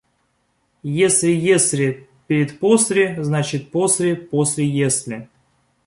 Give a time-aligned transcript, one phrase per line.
[0.81, 5.29] Если «если» перед «после», значит «после» после «если».